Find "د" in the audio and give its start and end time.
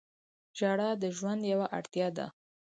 1.01-1.03